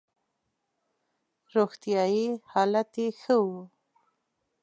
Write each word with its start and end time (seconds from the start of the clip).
روغتیايي 1.53 2.27
حالت 2.51 2.91
یې 3.01 3.07
ښه 3.19 3.35
وو. 3.45 3.61